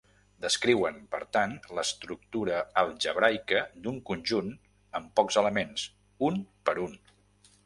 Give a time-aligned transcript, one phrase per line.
[0.43, 4.51] Descriuen, per tant, l'estructura algebraica d'un conjunt
[5.01, 5.89] amb pocs elements,
[6.31, 7.03] un per un.